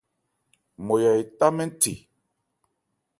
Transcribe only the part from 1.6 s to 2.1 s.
thè.